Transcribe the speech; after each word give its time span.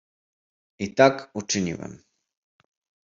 "I 0.79 0.87
tak 0.87 1.31
uczyniłem." 1.33 2.03